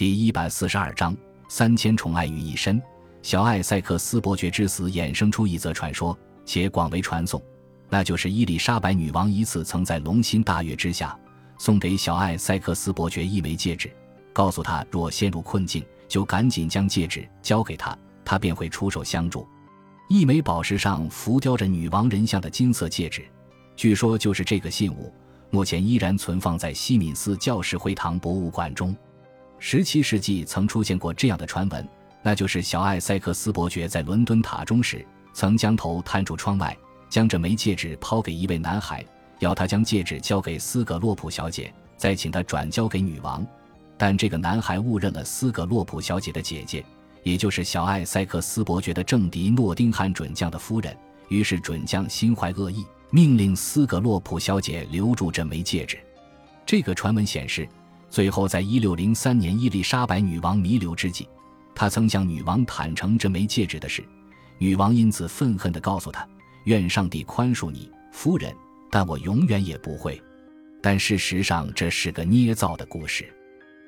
[0.00, 1.14] 第一百四十二章
[1.50, 2.80] 三千宠爱于一身。
[3.20, 7.38] 小艾塞克斯伯爵之死衍生出一则传说，且广为传颂，
[7.90, 11.14] 那就是伊丽莎白女王一次曾在龙心大悦之下，
[11.58, 13.94] 送给小艾塞克斯伯爵一枚戒指，
[14.32, 17.94] 告诉他若陷入困境，就赶紧将戒指交给他，
[18.24, 19.46] 他便会出手相助。
[20.08, 23.22] 一枚宝石上浮雕着女王人像的金色戒指，
[23.76, 25.12] 据说就是这个信物，
[25.50, 28.96] 目前依然存放在西敏寺教士会堂博物馆中。
[29.62, 31.86] 十七世纪曾出现过这样的传闻，
[32.22, 36.74] 那就是小艾塞克斯伯爵在伦敦塔中时，曾将头探出窗外，
[37.10, 39.04] 将这枚戒指抛给一位男孩，
[39.38, 43.46] 要他将戒指交给斯格洛普小姐，再请他转交给女王。
[43.98, 46.82] 但这个男孩误认了斯格洛普小姐的姐姐，
[47.22, 50.96] 也就是小艾塞克斯伯爵的政敌诺丁汉准将的夫人。
[51.28, 55.98] 于是准将心怀恶意，命令斯格洛普小姐留住这枚戒指。
[56.64, 57.68] 这个传闻显示。
[58.10, 61.28] 最后，在一六零三年伊丽莎白女王弥留之际，
[61.76, 64.04] 他曾向女王坦诚这枚戒指的事。
[64.58, 66.28] 女王因此愤恨地告诉他
[66.66, 68.52] ：“愿上帝宽恕你，夫人，
[68.90, 70.20] 但我永远也不会。”
[70.82, 73.32] 但事实上，这是个捏造的故事。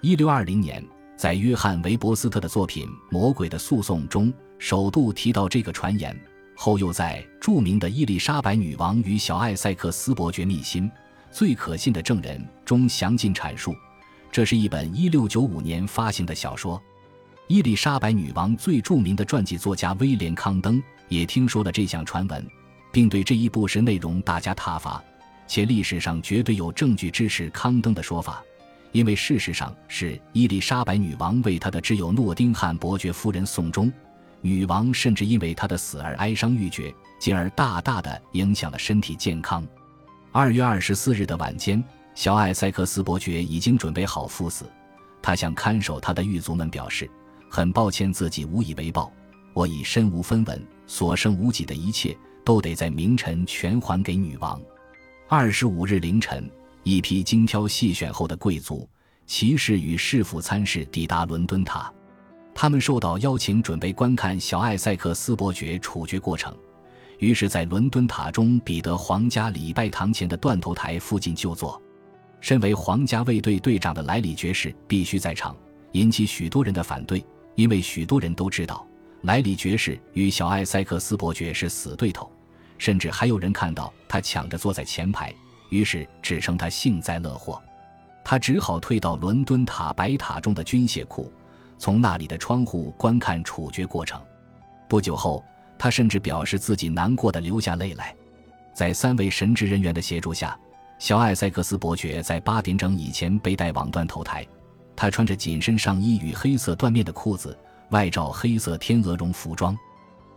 [0.00, 0.82] 一六二零年，
[1.14, 6.18] 在约翰·维伯斯特的作品《魔鬼的诉讼》中，首度提到这个传言，
[6.56, 10.90] 后又在著名的《伊丽莎白女王与小艾塞克斯伯爵密信：
[11.30, 13.74] 最可信的证人》中详尽阐述。
[14.36, 16.78] 这是一本1695年发行的小说。
[17.46, 22.46] 伊丽莎白女王最著名的传记作家威廉·康登也听说了这项传闻，
[22.92, 25.02] 并对这一不实内容大加挞伐。
[25.46, 28.44] 且历史上绝对有证据支持康登的说法，
[28.92, 33.90] 因为事实上是伊丽莎白女王为她的挚友诺丁汉伯爵夫人送终，
[34.42, 39.66] 女王甚至因为她的死而哀伤欲绝，进而大大的影响了身体健康。
[40.30, 41.82] 二月二十四日的晚间。
[42.16, 44.64] 小艾塞克斯伯爵已经准备好赴死，
[45.20, 47.08] 他向看守他的狱卒们表示
[47.50, 49.12] ：“很抱歉，自己无以为报。
[49.52, 54.58] 我已身无分文，所剩无几的一切都得在明晨全还给女王。”
[55.28, 56.50] 二十五日凌晨，
[56.84, 58.88] 一批精挑细选后的贵族、
[59.26, 61.92] 骑士与市府参事抵达伦敦塔，
[62.54, 66.56] 他们受到邀请，准备观看小艾塞克斯伯爵处决过程，
[67.18, 71.78] 于是，在伦敦塔中彼得皇家礼拜堂前的断头台附近就坐。
[72.40, 75.56] 身为皇家卫队队长的莱里爵士必须在场，
[75.92, 77.24] 引起许多人的反对，
[77.54, 78.86] 因为许多人都知道
[79.22, 82.30] 莱里爵士与小艾塞克斯伯爵是死对头，
[82.78, 85.34] 甚至还有人看到他抢着坐在前排，
[85.70, 87.60] 于是只称他幸灾乐祸。
[88.22, 91.32] 他只好退到伦敦塔白塔中的军械库，
[91.78, 94.20] 从那里的窗户观看处决过程。
[94.88, 95.44] 不久后，
[95.78, 98.14] 他甚至表示自己难过的流下泪来，
[98.74, 100.58] 在三位神职人员的协助下。
[100.98, 104.46] 小艾塞克斯伯爵在八点整以前被带往断头台，
[104.94, 107.56] 他穿着紧身上衣与黑色缎面的裤子，
[107.90, 109.76] 外罩黑色天鹅绒服装，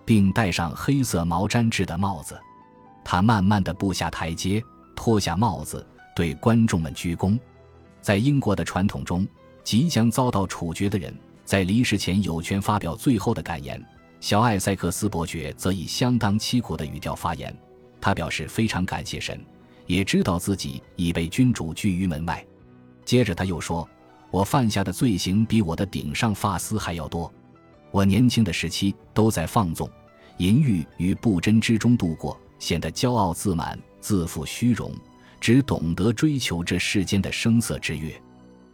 [0.04, 2.38] 并戴上黑色毛毡制的帽子。
[3.06, 4.62] 他慢慢地步下台阶，
[4.96, 7.40] 脱下帽子，对观众们鞠躬。
[8.02, 9.26] 在英国的传统中，
[9.64, 13.82] 即将遭到处决的人在离世前有权发表最后的感言。
[14.20, 17.56] 小艾塞克斯伯爵则以相当凄苦的语调发言，
[18.02, 19.42] 他表示非常感谢神。
[19.90, 22.46] 也知道自己已被君主拒于门外。
[23.04, 23.90] 接着他又说
[24.30, 27.34] ：“我犯下的罪行比我的顶上发丝还要多。
[27.90, 29.90] 我年轻的时期都在放纵、
[30.38, 34.94] 淫欲与不贞之中度过，显得骄傲自满、自负虚荣，
[35.42, 38.14] 只懂得追求这世间的声色之乐。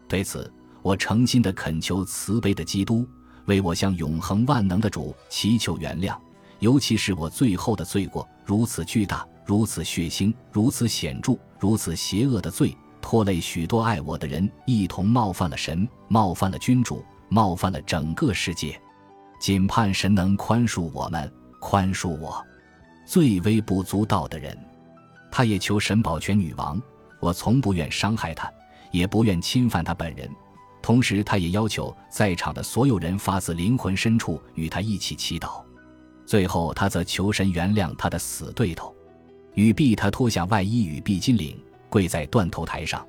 [0.09, 0.51] 对此，
[0.81, 3.07] 我诚心的恳求慈悲的基督
[3.45, 6.17] 为我向永恒万能的主祈求原谅，
[6.59, 18.79] 尤其是我最后的罪过如此巨大。”如此血腥、如此显著、如此邪恶的罪，拖累许多爱我的人，一同冒犯了神，冒犯了君主，冒犯了整个世界。
[19.39, 22.43] 仅盼神能宽恕我们，宽恕我，
[23.05, 24.57] 最微不足道的人。
[25.31, 26.81] 他也求神保全女王。
[27.19, 28.51] 我从不愿伤害她，
[28.91, 30.29] 也不愿侵犯她本人。
[30.81, 35.63] 同时，他也要求在场的所有人发自灵魂深处与他一起祈祷。
[36.25, 38.94] 最后，他则求神原谅他的死对头。
[39.55, 41.57] 与毕，他脱下外衣与毕金领，
[41.89, 43.05] 跪在断头台上。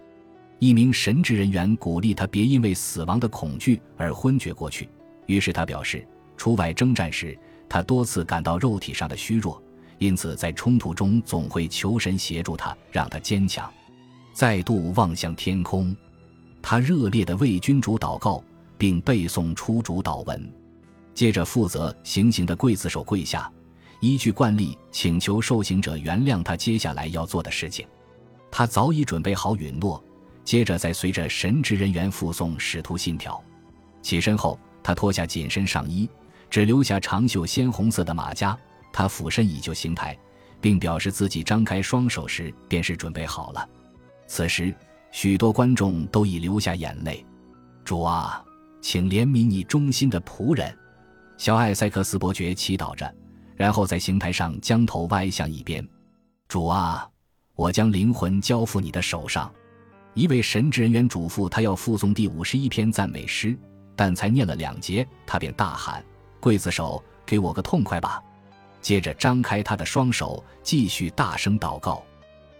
[0.58, 4.88] 一名神职人员鼓励他别因为死亡的恐惧而昏厥过去。
[5.26, 6.06] 于是他表示，
[6.36, 7.38] 出外征战时，
[7.68, 9.62] 他多次感到肉体上的虚弱，
[9.98, 13.70] 因此在冲突中总会求神协助他，让他坚强。
[14.32, 15.94] 再度望向天空，
[16.62, 18.42] 他热烈地为君主祷告，
[18.78, 20.52] 并背诵出主祷文。
[21.12, 23.50] 接着，负责行刑的刽子手跪下。
[24.00, 27.86] 依据惯例，请求受刑者原谅他接下来要做的事情。
[28.50, 30.02] 他早已准备好允诺，
[30.44, 33.42] 接着再随着神职人员附送使徒信条。
[34.02, 36.08] 起身后，他脱下紧身上衣，
[36.48, 38.56] 只留下长袖鲜红色的马甲。
[38.92, 40.16] 他俯身以就形态，
[40.60, 43.68] 并表示自己张开双手时便是准备好了。
[44.26, 44.74] 此时，
[45.10, 47.24] 许多观众都已流下眼泪。
[47.84, 48.42] 主啊，
[48.80, 50.74] 请怜悯你忠心的仆人。
[51.36, 53.14] 小艾塞克斯伯爵祈祷着，
[53.56, 55.86] 然后在刑台上将头歪向一边。
[56.46, 57.08] 主啊，
[57.54, 59.52] 我将灵魂交付你的手上。
[60.14, 63.58] 一位神职人员嘱咐他要附诵第五十一篇赞美诗，
[63.94, 66.04] 但才念了两节，他便大喊
[66.40, 68.22] ：“刽子手，给我个痛快吧！”
[68.80, 72.02] 接着张开他的双手，继续大声祷告。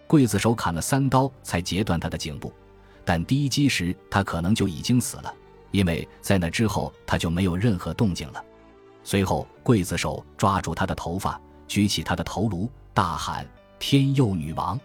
[0.08, 2.52] 刽子手砍了三刀才截断他的颈部，
[3.04, 5.32] 但第一击时他可能就已经死了，
[5.70, 8.44] 因为在那之后他就没有任何动静了。
[9.06, 13.46] 随后，刽子手抓住他的头发，举起他的头颅，大喊
[13.78, 14.76] ：“天佑女王！”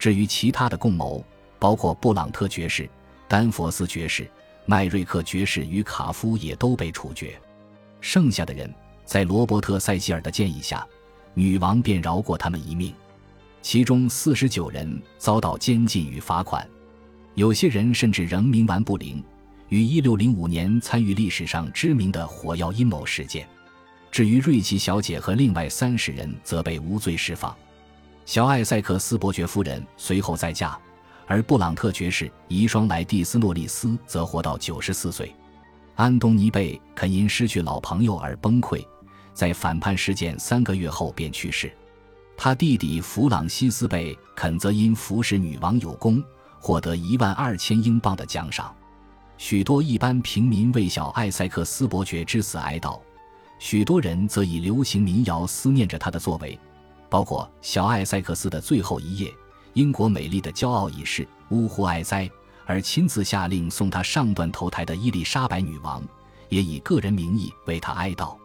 [0.00, 1.24] 至于其他的共谋，
[1.60, 2.90] 包括布朗特爵士、
[3.28, 4.28] 丹佛斯爵士、
[4.66, 7.40] 麦瑞克爵士与卡夫，也都被处决。
[8.00, 8.68] 剩下的人，
[9.04, 10.84] 在罗伯特·塞西尔的建议下，
[11.32, 12.92] 女王便饶过他们一命。
[13.60, 16.68] 其中四十九人遭到监禁与罚款，
[17.36, 19.22] 有些人甚至仍冥顽不灵。
[19.72, 23.48] 于一六零五年参与历史上知名的火药阴谋事件。
[24.10, 27.56] 至于瑞奇小姐和另外三十人，则被无罪释放。
[28.26, 30.78] 小艾塞克斯伯爵夫人随后再嫁，
[31.26, 35.34] 而布朗特爵士遗孀莱蒂斯诺利斯则活到九十四岁。
[35.94, 38.86] 安东尼贝肯因失去老朋友而崩溃，
[39.32, 41.72] 在反叛事件三个月后便去世。
[42.36, 46.22] 他弟弟弗朗西斯贝肯则因服侍女王有功，
[46.60, 48.70] 获得一万二千英镑的奖赏。
[49.42, 53.00] 许多一般平民为小艾塞克斯伯爵之死哀悼，
[53.58, 56.56] 许多人则以流行民谣思念着他的作为，
[57.10, 59.34] 包括小艾塞克斯的最后一夜，
[59.72, 62.30] 英国美丽的骄傲已逝，呜呼哀哉，
[62.66, 66.00] 而亲自下令送他上断头台的伊丽莎白女王，
[66.48, 68.36] 也以个人名义为他哀悼。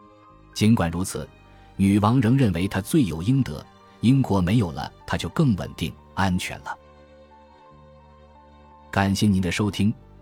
[0.56, 1.30] 尽管如此，
[1.76, 3.64] 女王仍认为他罪有应得，
[4.02, 6.76] 英国没有了他就更稳定安全了。
[8.90, 9.94] 感谢您的收听。